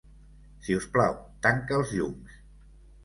[0.67, 1.13] Si us plau,
[1.47, 2.41] tanca els llums.